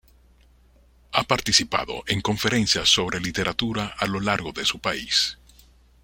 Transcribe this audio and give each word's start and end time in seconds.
Ha 1.11 1.23
participado 1.25 2.01
en 2.07 2.21
conferencias 2.21 2.89
sobre 2.89 3.19
literatura 3.19 3.93
a 3.99 4.07
lo 4.07 4.19
largo 4.19 4.51
de 4.51 4.65
su 4.65 4.79
país. 4.79 5.37